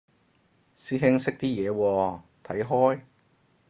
[0.79, 3.01] 師兄識啲嘢喎，睇開？